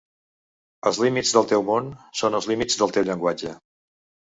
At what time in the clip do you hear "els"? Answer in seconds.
0.89-0.99, 2.41-2.51